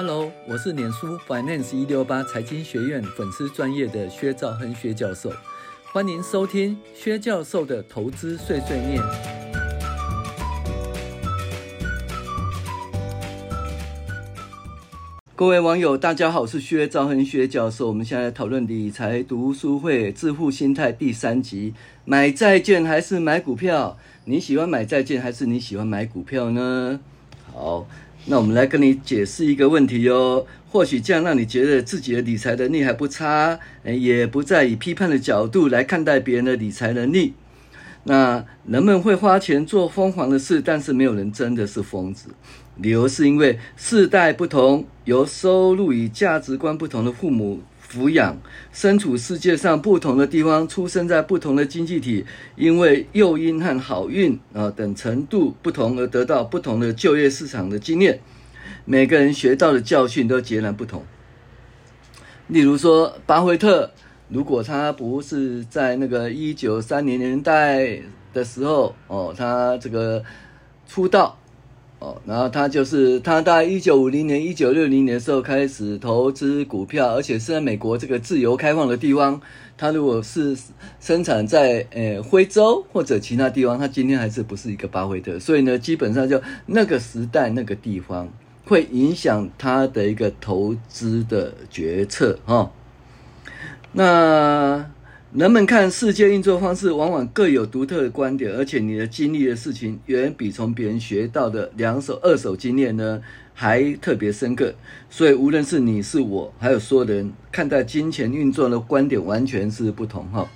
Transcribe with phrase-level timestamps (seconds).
[0.00, 5.32] Hello，我是脸书 Finance 一六八财经学院粉丝专业的薛兆亨薛教授，
[5.92, 9.02] 欢迎收听薛教授的投资碎碎念。
[15.34, 17.88] 各位网友，大家好，我是薛兆亨薛教授。
[17.88, 21.74] 我们现在讨论理财读书会致富心态第三集：
[22.04, 23.98] 买债券还是买股票？
[24.26, 27.00] 你喜欢买债券还是你喜欢买股票呢？
[27.52, 27.84] 好。
[28.26, 37.34] 那我们来跟你解释一个问题哟，或许这样让你觉得自己的理财能力还不差，也不再以批判的角度来看待别人的理财能力。
[38.04, 42.30] 那人们会花钱做疯狂的事，但是没有人真的是疯子。
[42.76, 47.60] 理由是因为世代不同，由收入与价值观不同的父母。
[47.90, 48.36] 抚养，
[48.70, 58.20] 身处世界上不同的地方，出生在不同的经济体，因为诱因和好运啊等程度不同而得到不同的就业市场的经验，
[58.84, 61.02] 每个人学到的教训都截然不同。
[62.48, 63.90] 例如说，巴菲特，
[64.28, 68.00] 如果他不是在那个一九三零年代
[68.34, 70.22] 的时候哦，他这个
[70.86, 71.38] 出道。
[72.00, 79.40] 哦，然后他就是他大概一九五零年、一九六零年的时候开始投资股票，而且是在美国这个自由开放的地方。
[79.76, 80.56] 他如果是
[81.00, 85.40] 生产在呃非洲或者其他地方，他今天还是不是一个巴菲特。
[85.40, 88.28] 所以呢，基本上就那个时代、那个地方
[88.64, 92.70] 会影响他的一个投资的决策哈、哦。
[93.92, 94.90] 那。
[95.34, 103.20] 人们看世界运作方式，往往各有独特的观点，而且你的经历的事情远比从别人学到的两手、二手经验呢
[103.52, 104.74] 还特别深刻。
[105.10, 110.48] 所以，无论是你是我，还有所有人看待金钱运作的观点，完全是不同哈。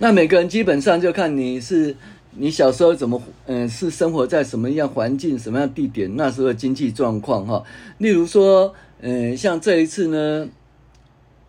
[0.00, 1.94] 那每个人基本上就看你是
[2.32, 7.62] 你小时候怎么，嗯，是生活在什么样环境、什么样地点，那时候的经济状况哈。
[7.98, 10.48] 例如说，嗯，像这一次呢。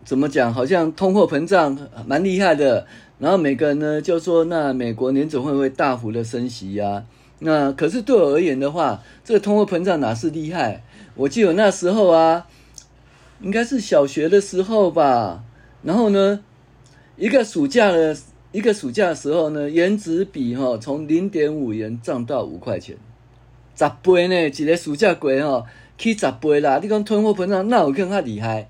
[0.03, 0.53] 怎么讲？
[0.53, 2.85] 好像通货膨胀蛮厉害的，
[3.19, 7.05] 然后每个人呢就说，那美国年总会不会大幅的升息呀、
[7.39, 10.83] 那可是对我而言的话，这个通货膨胀哪是厉害？
[11.15, 12.47] 我记得那时候啊，
[13.41, 15.43] 应该是小学的时候吧。
[15.83, 16.39] 然后呢，
[17.17, 18.15] 一个暑假的
[18.51, 22.95] 一个暑假的时候呢，原子笔哈从零点五元涨到五块钱，
[23.75, 24.47] 十倍呢？
[24.47, 25.65] 一个暑假过哈，
[25.97, 26.79] 去十倍啦！
[26.81, 28.69] 你讲通货膨胀那有更加厉害，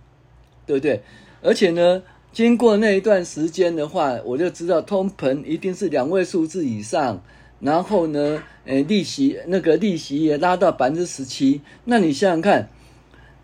[0.72, 1.02] 对不对？
[1.42, 2.02] 而且呢，
[2.32, 7.22] 经过那一段时间的话，我就知道通膨一定是两位数字以上。
[7.60, 11.62] 然后呢，诶，利息那个利息也拉到百分之十七。
[11.86, 12.70] 那你想想看，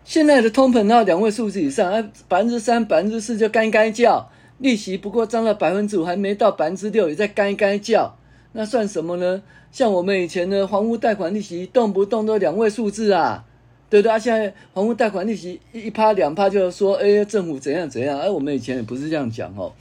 [0.04, 4.30] 现在的通膨到两位数字以上，啊，百分之三、百分之四就该该叫。
[4.58, 8.16] 利息不过涨到百分之五，还没到百分之六，也在该该叫。
[8.52, 9.42] 那算什么呢？
[9.70, 13.44] 像我们以前的房屋贷款利息，动不动都两位数字啊。
[13.90, 18.18] 对对啊，现在房屋贷款利息一趴两趴，就是说，哎，政府怎样怎样？
[18.18, 19.72] 哎，我们以前也不是这样讲哦。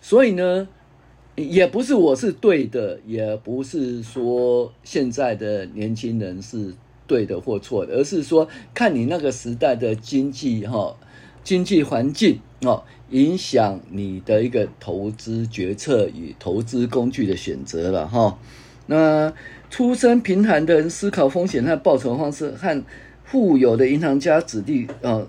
[0.00, 0.68] 所以呢，
[1.34, 6.72] 也不是我是对的，也不是说现在的年轻人是
[7.08, 10.96] 对的或错的，而是说看你那个时代的经济哈，
[11.42, 18.38] 经济环境哦，影响你的一个投资决策与投资工具的选择了哈。
[18.86, 19.32] 那
[19.68, 22.84] 出身贫寒的人思考风险和报酬方式和。
[23.30, 25.24] 富有的银行家子弟，呃，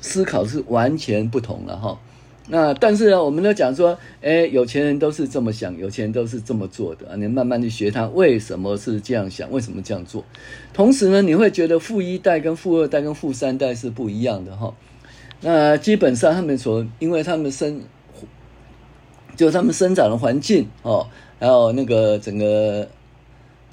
[0.00, 2.00] 思考是完全不同了哈。
[2.48, 7.16] 那但是呢，我们都讲说，哎，有钱人都是这么想，有钱人都是这么做的啊。
[7.16, 10.24] 你慢慢去学他为什么是这样想，为什么这样做。
[10.72, 14.74] 同时呢，你会觉得富一代跟富二代跟富三代是不一样的哈。
[15.42, 17.82] 那基本上他们所，因为他们生，
[19.36, 21.06] 就他们生长的环境哦，
[21.38, 22.88] 还有那个整个。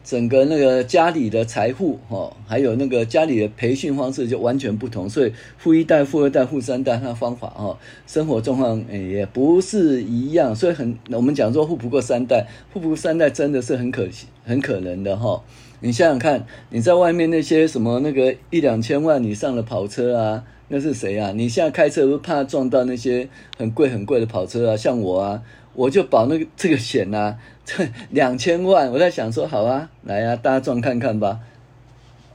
[0.04, 7.78] 整个那个家里的财富哈，还有那个家里的培训方式就完全不同，所以富一代、富二代、富三代，他方法哈，
[8.08, 14.08] 生活状况也不是一样，所以很我们讲说富不过三代，富不过三代真的是很可
[14.44, 15.44] 很可能的哈。
[15.82, 21.32] 你想想看，你在外面那些什么那个一两千万以上的跑车啊，那是谁啊？
[21.36, 23.28] 你现在开车不怕撞到那些
[23.58, 24.78] 很贵很贵的跑车啊？
[24.78, 25.44] 像我啊。
[25.76, 31.40] 我就保那个这个险呐、啊，这 两千万，我在想说，好啊，来啊，大家撞看看吧。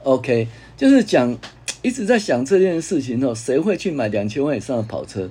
[0.01, 1.37] OK，就是讲
[1.83, 5.29] 一直在想这件事情哦，谁会去买两千万以上的跑车？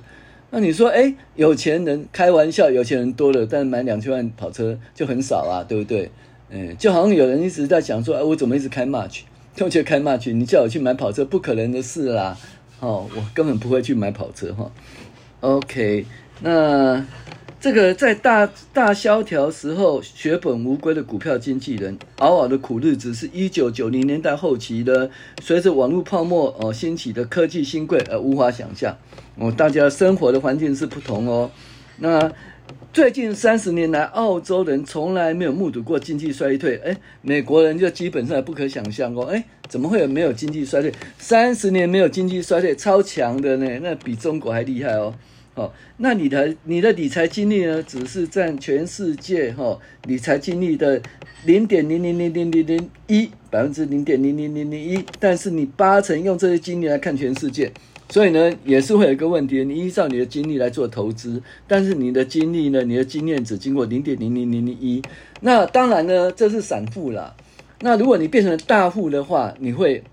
[0.50, 6.10] 那你说，诶，有钱人开玩笑，有钱人多了，但买两千万跑车就很少啊，对不对？
[6.50, 9.22] 嗯，就好像有人一直在讲说，哎，我怎么一直开 March？
[9.56, 12.36] 就觉得开 March，你叫我去买跑车，不可能的事啦。
[12.80, 14.70] 哦，我根本不会去买跑车哈。
[15.40, 16.06] OK，
[16.40, 17.04] 那。
[17.60, 25.10] 这个在大大萧条时候血本无归的股票经纪人，偶尔的苦日子是一九九零年代后期的，
[25.40, 28.94] 随着网络泡沫哦兴起的科技新贵而无法想象
[29.38, 31.50] 哦，大家生活的环境是不同哦。
[31.96, 32.30] 那
[32.92, 40.92] 最近三十年来，澳洲人从来没有目睹过经济衰退，哎，美国人就基本上不可想象哦，哎，怎么会有没有经济衰退？
[41.18, 45.12] 三十年没有经济衰退，超强的呢，那比中国还厉害哦。
[45.56, 51.00] 哦，那你的你的理财经历呢，只是占全世界哈、哦、理财经历的
[51.44, 57.72] 零点零零零零零零一百分之零点零零零零一，但是你八成用这些经历来看全世界，
[58.14, 65.02] 所以呢也是会有一个问题，你依照你的经历来做投资，但是你的经历呢，你的经验只经过零点零零零零一，
[65.40, 67.34] 那当然呢这是散户啦，
[67.80, 70.04] 那如果你变成大户的话，你会。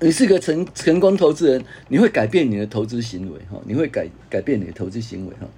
[0.00, 5.48] 你是个成成功投资人，你会改变你的投资行为哈，你会改改变你的投资行为哈。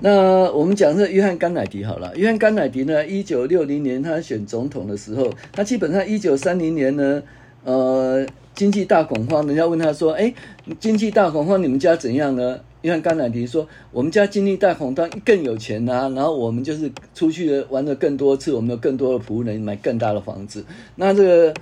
[0.00, 7.20] 那我们讲这约翰甘乃迪好了，约翰甘乃迪呢，一九六零年他选总统的时候，他基本上一九三零年呢，
[7.64, 8.24] 呃，
[8.58, 10.34] 经济大恐慌，人家问他说，哎，
[10.80, 12.58] 经济大恐慌，你们家怎样呢？
[12.82, 20.64] 你看甘乃迪说，我们家经济大恐慌更有钱呐、然后我们就是出去玩了更多次，我们有更多的仆人，买更大的房子，
[20.96, 21.54] 那这个。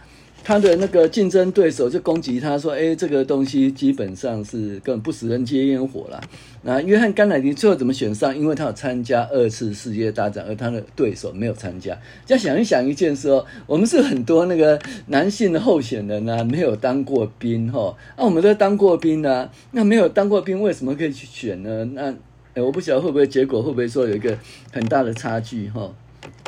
[0.46, 6.20] 他的那个竞争对手就攻击他说：“哎，这个东西基本上是根本不食人间烟火啦。”
[6.62, 8.38] 那约翰甘乃迪最后怎么选上？
[8.38, 11.98] 因为他有参加二次世界大战，而他的对手没有参加。
[12.24, 14.78] 再想一想一件事哦，我们是很多那个
[15.08, 17.96] 男性的候选人呢、啊，没有当过兵哈、哦。
[18.14, 21.84] 啊，我们都当过兵呢、啊，那没有当过兵，为什么可以去选呢？
[21.86, 22.14] 那
[22.54, 24.38] 哎，我不晓得会不会结果会不会说有一个
[24.70, 25.92] 很大的差距哈？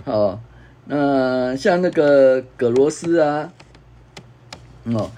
[0.04, 0.40] 好、
[0.86, 3.52] 那像那个葛罗斯啊。
[4.96, 5.10] 哦，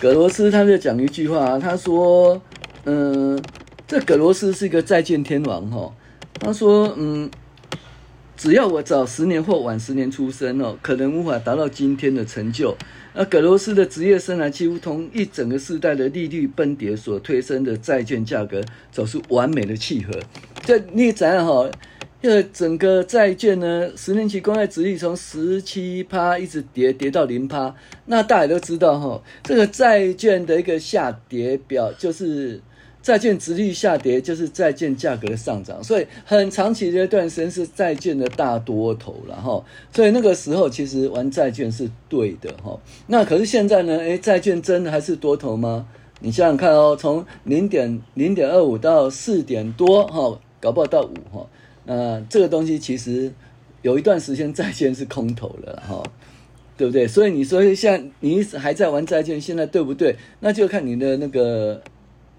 [0.00, 2.40] 葛罗斯他就讲一句话，他说
[2.84, 3.40] ：“嗯，
[3.86, 5.92] 这葛罗斯是一个再见天王哈。
[6.40, 7.30] 他说，嗯，
[8.36, 12.76] 只要我早十年或晚十年出生哦，可能无法达到今天的成就。
[13.14, 18.60] 那葛罗斯的职业生涯几乎同一整个世代的利率崩跌所推升的债券价格
[18.90, 20.12] 走出完美的契合。
[20.64, 21.70] 这你怎样哈？”
[22.24, 27.74] 这整个债券呢，十年期公债殖利率从十七趴一直跌跌到零趴，
[28.06, 32.58] 那大家都知道哈，这个债券的一个下跌表就是
[33.02, 39.62] 债券殖利率下跌，就是债券价格的上涨，所以很长期的一段时间是债券的大多头了哈，
[39.92, 42.80] 所以那个时候其实玩债券是对的哈。
[43.06, 45.86] 那可是现在呢，诶，债券真的还是多头吗？
[46.20, 51.46] 你想想看哦，从零点零点二五到四点多哈，搞不好到五哈。
[51.84, 53.32] 那这个东西其实
[53.82, 56.02] 有一段时间债券是空头了哈，
[56.76, 57.06] 对不对？
[57.06, 60.16] 所以你说像你还在玩债券，现在对不对？
[60.40, 61.82] 那就看你的那个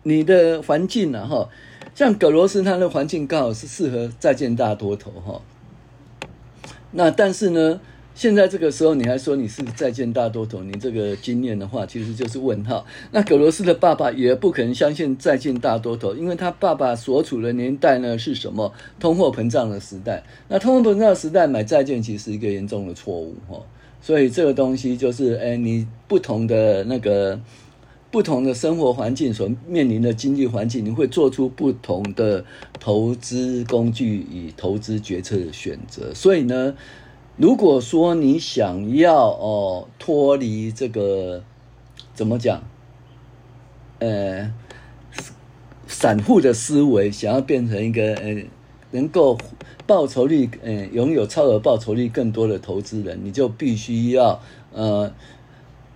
[0.04, 1.50] 你的环境了哈。
[1.94, 5.42] 像葛罗斯他的环境刚好是适合债券大多头哈。
[6.92, 7.80] 那但是呢？
[8.16, 12.86] 现在这个时候，你还说你是债券大多头，你这个经验的话，其实就是问号。
[13.12, 18.72] 那葛罗斯的爸爸也不可能相信债券大多头，因为他爸爸所处的年代呢是什么？
[19.02, 20.24] 通货膨胀的时代。
[20.48, 23.62] 那通货膨胀的时代买债券其实是一个严重的错误哈。
[24.02, 27.38] 所以这个东西就是，哎，你不同的那个
[28.10, 32.46] 不同的生活环境所面临的经济环境，你会做出不同的
[32.80, 36.14] 投资工具与投资决策的选择。
[36.14, 36.74] 所以呢。
[37.38, 41.44] 如果说你想要哦脱离这个
[42.14, 42.64] 怎么讲，
[44.00, 44.54] 呃，
[45.86, 48.44] 散户的思维，想要变成一个呃
[48.92, 49.38] 能够
[49.86, 54.40] 报酬率呃拥有超额报酬率更多的投资人，你就必须要
[54.72, 55.12] 呃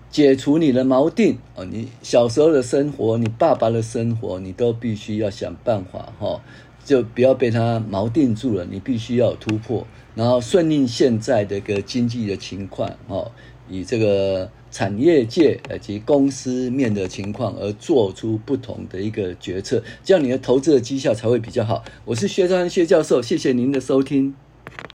[0.09, 6.41] 解除你的锚定哦，你小时候的生活，你爸爸的生活，你都必须要想办法哈、哦，
[6.89, 9.85] 就不要被它锚定住了，你必须要突破。
[10.15, 13.31] 然后顺应现在的一个经济的情况，哦，
[13.69, 21.83] 以这个产业界以及公司面的情况而做出不同的一个决策，这样你的投资的绩效才会比较好。
[22.05, 24.33] 我是薛兆亨薛教授，谢谢您的收听。